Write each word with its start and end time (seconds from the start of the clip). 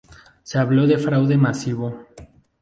Se 0.41 0.57
habló 0.57 0.87
de 0.87 0.97
fraude 0.97 1.37
masivo. 1.37 2.07